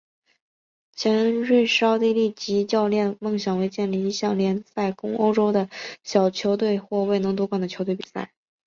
[0.95, 5.69] 前瑞士奥地利籍教练梦想为建立一项联赛供欧洲的
[6.03, 8.31] 小球队或未能夺冠的球队比赛。